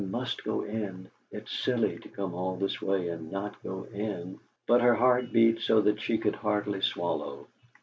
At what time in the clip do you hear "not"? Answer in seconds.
3.31-3.61